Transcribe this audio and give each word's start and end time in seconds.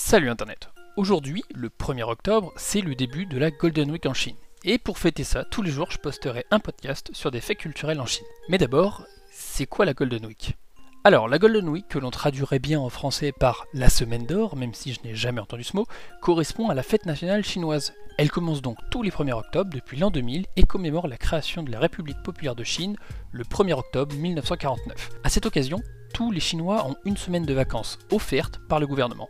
Salut 0.00 0.30
Internet 0.30 0.70
Aujourd'hui, 0.96 1.42
le 1.52 1.70
1er 1.70 2.04
octobre, 2.04 2.52
c'est 2.56 2.80
le 2.80 2.94
début 2.94 3.26
de 3.26 3.36
la 3.36 3.50
Golden 3.50 3.90
Week 3.90 4.06
en 4.06 4.14
Chine. 4.14 4.36
Et 4.64 4.78
pour 4.78 4.96
fêter 4.96 5.24
ça, 5.24 5.44
tous 5.44 5.60
les 5.60 5.72
jours, 5.72 5.90
je 5.90 5.98
posterai 5.98 6.46
un 6.52 6.60
podcast 6.60 7.10
sur 7.12 7.32
des 7.32 7.40
faits 7.40 7.58
culturels 7.58 8.00
en 8.00 8.06
Chine. 8.06 8.24
Mais 8.48 8.58
d'abord, 8.58 9.04
c'est 9.32 9.66
quoi 9.66 9.84
la 9.84 9.94
Golden 9.94 10.24
Week? 10.24 10.56
Alors, 11.02 11.26
la 11.28 11.40
Golden 11.40 11.68
Week, 11.68 11.88
que 11.88 11.98
l'on 11.98 12.12
traduirait 12.12 12.60
bien 12.60 12.78
en 12.78 12.90
français 12.90 13.32
par 13.32 13.66
la 13.74 13.90
semaine 13.90 14.24
d'or, 14.24 14.54
même 14.54 14.72
si 14.72 14.94
je 14.94 15.00
n'ai 15.02 15.16
jamais 15.16 15.40
entendu 15.40 15.64
ce 15.64 15.76
mot, 15.76 15.86
correspond 16.22 16.68
à 16.68 16.74
la 16.74 16.84
fête 16.84 17.04
nationale 17.04 17.44
chinoise. 17.44 17.92
Elle 18.18 18.30
commence 18.30 18.62
donc 18.62 18.78
tous 18.92 19.02
les 19.02 19.10
1er 19.10 19.32
octobre 19.32 19.70
depuis 19.74 19.98
l'an 19.98 20.12
2000 20.12 20.46
et 20.54 20.62
commémore 20.62 21.08
la 21.08 21.18
création 21.18 21.64
de 21.64 21.72
la 21.72 21.80
République 21.80 22.22
populaire 22.22 22.54
de 22.54 22.64
Chine 22.64 22.96
le 23.32 23.42
1er 23.42 23.74
octobre 23.74 24.14
1949. 24.14 25.10
A 25.24 25.28
cette 25.28 25.46
occasion, 25.46 25.82
tous 26.14 26.30
les 26.30 26.40
Chinois 26.40 26.86
ont 26.86 26.96
une 27.04 27.16
semaine 27.16 27.44
de 27.44 27.52
vacances 27.52 27.98
offerte 28.12 28.60
par 28.68 28.78
le 28.78 28.86
gouvernement. 28.86 29.28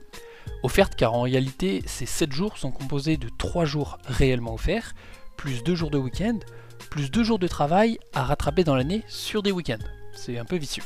Offerte 0.63 0.95
car 0.97 1.15
en 1.15 1.23
réalité, 1.23 1.83
ces 1.87 2.07
7 2.07 2.33
jours 2.33 2.59
sont 2.59 2.71
composés 2.71 3.17
de 3.17 3.29
3 3.39 3.65
jours 3.65 3.99
réellement 4.07 4.55
offerts, 4.55 4.95
plus 5.37 5.63
2 5.63 5.75
jours 5.75 5.91
de 5.91 5.99
week-end, 5.99 6.39
plus 6.91 7.11
2 7.11 7.23
jours 7.23 7.39
de 7.39 7.49
travail 7.49 7.99
à 8.13 8.25
rattraper 8.25 8.65
dans 8.65 8.75
l'année 8.75 9.03
sur 9.09 9.43
des 9.43 9.53
week-ends. 9.53 9.85
C'est 10.15 10.39
un 10.39 10.45
peu 10.45 10.57
vicieux. 10.57 10.83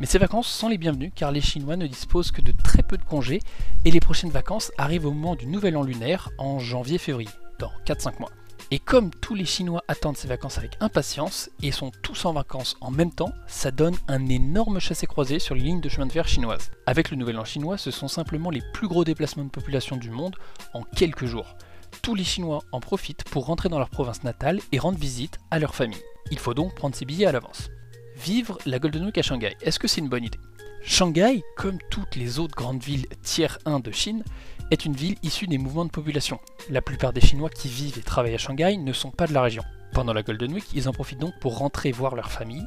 Mais 0.00 0.06
ces 0.06 0.18
vacances 0.18 0.48
sont 0.48 0.68
les 0.68 0.78
bienvenues 0.78 1.12
car 1.14 1.30
les 1.30 1.40
Chinois 1.40 1.76
ne 1.76 1.86
disposent 1.86 2.32
que 2.32 2.42
de 2.42 2.52
très 2.52 2.82
peu 2.82 2.96
de 2.96 3.04
congés 3.04 3.40
et 3.84 3.90
les 3.90 4.00
prochaines 4.00 4.30
vacances 4.30 4.72
arrivent 4.78 5.06
au 5.06 5.12
moment 5.12 5.36
du 5.36 5.46
nouvel 5.46 5.76
an 5.76 5.82
lunaire 5.82 6.30
en 6.38 6.58
janvier-février, 6.58 7.30
dans 7.58 7.70
4-5 7.86 8.18
mois. 8.18 8.30
Et 8.70 8.78
comme 8.78 9.10
tous 9.10 9.34
les 9.34 9.44
Chinois 9.44 9.84
attendent 9.88 10.16
ces 10.16 10.28
vacances 10.28 10.58
avec 10.58 10.76
impatience 10.80 11.50
et 11.62 11.70
sont 11.70 11.92
tous 12.02 12.24
en 12.24 12.32
vacances 12.32 12.76
en 12.80 12.90
même 12.90 13.12
temps, 13.12 13.32
ça 13.46 13.70
donne 13.70 13.96
un 14.08 14.26
énorme 14.28 14.80
chassé-croisé 14.80 15.38
sur 15.38 15.54
les 15.54 15.60
lignes 15.60 15.80
de 15.80 15.88
chemin 15.88 16.06
de 16.06 16.12
fer 16.12 16.26
chinoises. 16.26 16.70
Avec 16.86 17.10
le 17.10 17.16
nouvel 17.16 17.38
an 17.38 17.44
chinois, 17.44 17.78
ce 17.78 17.90
sont 17.90 18.08
simplement 18.08 18.50
les 18.50 18.62
plus 18.72 18.88
gros 18.88 19.04
déplacements 19.04 19.44
de 19.44 19.50
population 19.50 19.96
du 19.96 20.10
monde 20.10 20.36
en 20.72 20.82
quelques 20.82 21.26
jours. 21.26 21.56
Tous 22.02 22.14
les 22.14 22.24
Chinois 22.24 22.62
en 22.72 22.80
profitent 22.80 23.24
pour 23.24 23.46
rentrer 23.46 23.68
dans 23.68 23.78
leur 23.78 23.90
province 23.90 24.24
natale 24.24 24.60
et 24.72 24.78
rendre 24.78 24.98
visite 24.98 25.38
à 25.50 25.58
leur 25.58 25.74
famille. 25.74 26.02
Il 26.30 26.38
faut 26.38 26.54
donc 26.54 26.74
prendre 26.74 26.96
ses 26.96 27.04
billets 27.04 27.26
à 27.26 27.32
l'avance. 27.32 27.68
Vivre 28.16 28.58
la 28.66 28.78
Golden 28.78 29.04
Week 29.04 29.18
à 29.18 29.22
Shanghai, 29.22 29.56
est-ce 29.60 29.78
que 29.78 29.88
c'est 29.88 30.00
une 30.00 30.08
bonne 30.08 30.24
idée? 30.24 30.40
Shanghai, 30.82 31.42
comme 31.56 31.78
toutes 31.90 32.16
les 32.16 32.38
autres 32.38 32.54
grandes 32.54 32.82
villes 32.82 33.06
tiers 33.22 33.58
1 33.64 33.80
de 33.80 33.90
Chine, 33.90 34.22
est 34.70 34.84
une 34.84 34.94
ville 34.94 35.16
issue 35.22 35.46
des 35.46 35.58
mouvements 35.58 35.84
de 35.84 35.90
population. 35.90 36.40
La 36.70 36.82
plupart 36.82 37.12
des 37.12 37.20
Chinois 37.20 37.50
qui 37.50 37.68
vivent 37.68 37.98
et 37.98 38.02
travaillent 38.02 38.34
à 38.34 38.38
Shanghai 38.38 38.76
ne 38.76 38.92
sont 38.92 39.10
pas 39.10 39.26
de 39.26 39.32
la 39.32 39.42
région. 39.42 39.62
Pendant 39.92 40.12
la 40.12 40.22
Golden 40.22 40.52
Week, 40.52 40.64
ils 40.74 40.88
en 40.88 40.92
profitent 40.92 41.20
donc 41.20 41.34
pour 41.40 41.58
rentrer 41.58 41.92
voir 41.92 42.14
leur 42.14 42.30
famille. 42.30 42.66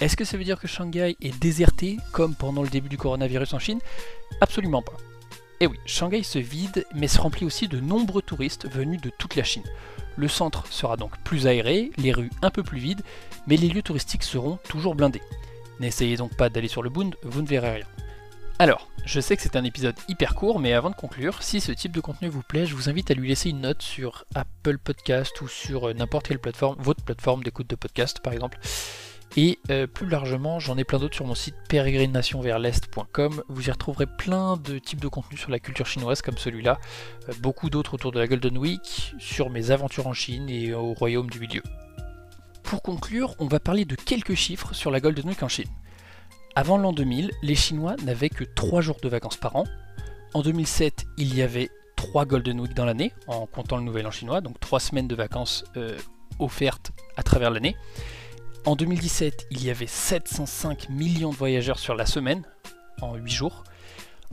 Est-ce 0.00 0.16
que 0.16 0.24
ça 0.24 0.36
veut 0.36 0.44
dire 0.44 0.60
que 0.60 0.66
Shanghai 0.66 1.16
est 1.20 1.38
déserté 1.38 1.96
comme 2.12 2.34
pendant 2.34 2.62
le 2.62 2.68
début 2.68 2.88
du 2.88 2.98
coronavirus 2.98 3.54
en 3.54 3.58
Chine? 3.58 3.80
Absolument 4.40 4.82
pas. 4.82 4.96
Eh 5.60 5.66
oui, 5.66 5.78
Shanghai 5.86 6.22
se 6.22 6.38
vide, 6.38 6.84
mais 6.94 7.08
se 7.08 7.18
remplit 7.18 7.46
aussi 7.46 7.66
de 7.66 7.80
nombreux 7.80 8.20
touristes 8.20 8.68
venus 8.68 9.00
de 9.00 9.10
toute 9.18 9.36
la 9.36 9.44
Chine. 9.44 9.62
Le 10.16 10.28
centre 10.28 10.66
sera 10.70 10.96
donc 10.96 11.16
plus 11.24 11.46
aéré, 11.46 11.90
les 11.96 12.12
rues 12.12 12.30
un 12.42 12.50
peu 12.50 12.62
plus 12.62 12.78
vides, 12.78 13.02
mais 13.46 13.56
les 13.56 13.68
lieux 13.68 13.82
touristiques 13.82 14.22
seront 14.22 14.58
toujours 14.68 14.94
blindés. 14.94 15.22
N'essayez 15.80 16.16
donc 16.16 16.36
pas 16.36 16.48
d'aller 16.50 16.68
sur 16.68 16.82
le 16.82 16.90
Bund, 16.90 17.14
vous 17.22 17.40
ne 17.40 17.46
verrez 17.46 17.70
rien. 17.76 17.86
Alors, 18.58 18.88
je 19.04 19.20
sais 19.20 19.36
que 19.36 19.42
c'est 19.42 19.56
un 19.56 19.64
épisode 19.64 19.96
hyper 20.08 20.34
court, 20.34 20.60
mais 20.60 20.72
avant 20.72 20.88
de 20.88 20.94
conclure, 20.94 21.42
si 21.42 21.60
ce 21.60 21.72
type 21.72 21.92
de 21.92 22.00
contenu 22.00 22.28
vous 22.28 22.42
plaît, 22.42 22.64
je 22.64 22.74
vous 22.74 22.88
invite 22.88 23.10
à 23.10 23.14
lui 23.14 23.28
laisser 23.28 23.50
une 23.50 23.60
note 23.60 23.82
sur 23.82 24.24
Apple 24.34 24.78
Podcast 24.78 25.38
ou 25.42 25.48
sur 25.48 25.88
euh, 25.88 25.92
n'importe 25.92 26.28
quelle 26.28 26.38
plateforme, 26.38 26.76
votre 26.78 27.04
plateforme 27.04 27.44
d'écoute 27.44 27.68
de 27.68 27.76
podcast 27.76 28.20
par 28.20 28.32
exemple. 28.32 28.58
Et 29.36 29.58
euh, 29.70 29.86
plus 29.86 30.08
largement, 30.08 30.58
j'en 30.58 30.78
ai 30.78 30.84
plein 30.84 30.98
d'autres 30.98 31.14
sur 31.14 31.26
mon 31.26 31.34
site 31.34 31.54
peregrinationversl'est.com. 31.68 33.42
Vous 33.46 33.68
y 33.68 33.70
retrouverez 33.70 34.06
plein 34.06 34.56
de 34.56 34.78
types 34.78 35.00
de 35.00 35.08
contenus 35.08 35.40
sur 35.40 35.50
la 35.50 35.58
culture 35.58 35.86
chinoise 35.86 36.22
comme 36.22 36.38
celui-là, 36.38 36.78
euh, 37.28 37.34
beaucoup 37.40 37.68
d'autres 37.68 37.92
autour 37.92 38.10
de 38.10 38.18
la 38.18 38.26
Golden 38.26 38.56
Week, 38.56 39.12
sur 39.18 39.50
mes 39.50 39.70
aventures 39.70 40.06
en 40.06 40.14
Chine 40.14 40.48
et 40.48 40.72
au 40.72 40.94
royaume 40.94 41.28
du 41.28 41.40
milieu. 41.40 41.62
Pour 42.62 42.80
conclure, 42.80 43.34
on 43.38 43.48
va 43.48 43.60
parler 43.60 43.84
de 43.84 43.96
quelques 43.96 44.34
chiffres 44.34 44.72
sur 44.72 44.90
la 44.90 45.00
Golden 45.00 45.28
Week 45.28 45.42
en 45.42 45.48
Chine. 45.48 45.68
Avant 46.58 46.78
l'an 46.78 46.94
2000, 46.94 47.32
les 47.42 47.54
Chinois 47.54 47.96
n'avaient 48.02 48.30
que 48.30 48.42
3 48.42 48.80
jours 48.80 48.96
de 49.02 49.10
vacances 49.10 49.36
par 49.36 49.56
an. 49.56 49.64
En 50.32 50.40
2007, 50.40 51.04
il 51.18 51.36
y 51.36 51.42
avait 51.42 51.68
3 51.96 52.24
Golden 52.24 52.58
Week 52.60 52.72
dans 52.72 52.86
l'année, 52.86 53.12
en 53.26 53.44
comptant 53.44 53.76
le 53.76 53.82
Nouvel 53.82 54.06
An 54.06 54.10
chinois, 54.10 54.40
donc 54.40 54.58
3 54.58 54.80
semaines 54.80 55.06
de 55.06 55.14
vacances 55.14 55.64
euh, 55.76 55.98
offertes 56.38 56.92
à 57.18 57.22
travers 57.22 57.50
l'année. 57.50 57.76
En 58.64 58.74
2017, 58.74 59.48
il 59.50 59.66
y 59.66 59.68
avait 59.68 59.86
705 59.86 60.88
millions 60.88 61.28
de 61.28 61.36
voyageurs 61.36 61.78
sur 61.78 61.94
la 61.94 62.06
semaine, 62.06 62.42
en 63.02 63.16
8 63.16 63.30
jours. 63.30 63.64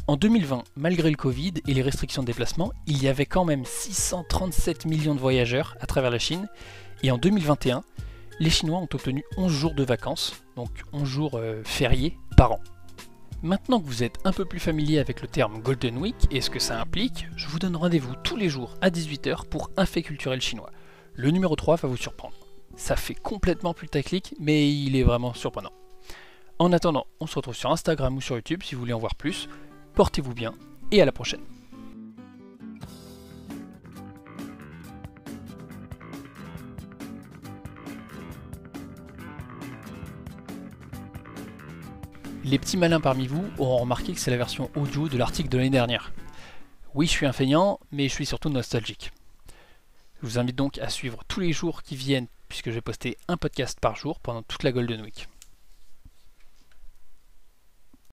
En 0.07 0.15
2020, 0.15 0.63
malgré 0.77 1.09
le 1.09 1.17
Covid 1.17 1.55
et 1.67 1.73
les 1.73 1.81
restrictions 1.81 2.21
de 2.21 2.27
déplacement, 2.27 2.71
il 2.87 3.03
y 3.03 3.09
avait 3.09 3.25
quand 3.25 3.43
même 3.43 3.65
637 3.65 4.85
millions 4.85 5.13
de 5.13 5.19
voyageurs 5.19 5.75
à 5.81 5.87
travers 5.87 6.09
la 6.09 6.19
Chine. 6.19 6.47
Et 7.03 7.11
en 7.11 7.17
2021, 7.17 7.83
les 8.39 8.49
Chinois 8.49 8.79
ont 8.79 8.89
obtenu 8.93 9.23
11 9.37 9.51
jours 9.51 9.73
de 9.73 9.83
vacances, 9.83 10.43
donc 10.55 10.69
11 10.91 11.07
jours 11.07 11.31
euh, 11.35 11.61
fériés 11.63 12.17
par 12.37 12.53
an. 12.53 12.59
Maintenant 13.41 13.79
que 13.81 13.85
vous 13.85 14.03
êtes 14.03 14.17
un 14.23 14.31
peu 14.31 14.45
plus 14.45 14.59
familier 14.59 14.99
avec 14.99 15.21
le 15.21 15.27
terme 15.27 15.61
Golden 15.61 15.97
Week 15.97 16.15
et 16.31 16.39
ce 16.39 16.49
que 16.49 16.59
ça 16.59 16.79
implique, 16.79 17.27
je 17.35 17.47
vous 17.47 17.59
donne 17.59 17.75
rendez-vous 17.75 18.15
tous 18.23 18.37
les 18.37 18.49
jours 18.49 18.75
à 18.81 18.89
18h 18.89 19.47
pour 19.47 19.69
un 19.75 19.85
fait 19.85 20.01
culturel 20.01 20.39
chinois. 20.39 20.71
Le 21.13 21.29
numéro 21.29 21.55
3 21.55 21.75
va 21.75 21.89
vous 21.89 21.97
surprendre. 21.97 22.35
Ça 22.75 22.95
fait 22.95 23.15
complètement 23.15 23.73
plus 23.73 23.89
taclique, 23.89 24.33
mais 24.39 24.71
il 24.71 24.95
est 24.95 25.03
vraiment 25.03 25.33
surprenant. 25.33 25.73
En 26.57 26.71
attendant, 26.71 27.05
on 27.19 27.27
se 27.27 27.35
retrouve 27.35 27.55
sur 27.55 27.71
Instagram 27.71 28.15
ou 28.15 28.21
sur 28.21 28.35
YouTube 28.35 28.63
si 28.63 28.75
vous 28.75 28.81
voulez 28.81 28.93
en 28.93 28.99
voir 28.99 29.15
plus. 29.15 29.49
Portez-vous 29.93 30.33
bien 30.33 30.53
et 30.91 31.01
à 31.01 31.05
la 31.05 31.11
prochaine. 31.11 31.41
Les 42.45 42.59
petits 42.59 42.75
malins 42.75 42.99
parmi 42.99 43.25
vous 43.25 43.45
auront 43.57 43.77
remarqué 43.77 44.11
que 44.11 44.19
c'est 44.19 44.29
la 44.29 44.35
version 44.35 44.69
audio 44.75 45.07
de 45.07 45.17
l'article 45.17 45.47
de 45.47 45.57
l'année 45.57 45.69
dernière. 45.69 46.11
Oui, 46.93 47.07
je 47.07 47.11
suis 47.11 47.25
un 47.25 47.31
feignant, 47.31 47.79
mais 47.93 48.09
je 48.09 48.13
suis 48.13 48.25
surtout 48.25 48.49
nostalgique. 48.49 49.13
Je 50.21 50.27
vous 50.27 50.39
invite 50.39 50.57
donc 50.57 50.77
à 50.79 50.89
suivre 50.89 51.23
tous 51.29 51.39
les 51.39 51.53
jours 51.53 51.83
qui 51.83 51.95
viennent, 51.95 52.27
puisque 52.49 52.69
je 52.69 52.75
vais 52.75 52.81
poster 52.81 53.17
un 53.29 53.37
podcast 53.37 53.79
par 53.79 53.95
jour 53.95 54.19
pendant 54.19 54.41
toute 54.41 54.63
la 54.63 54.73
Golden 54.73 55.01
Week. 55.01 55.29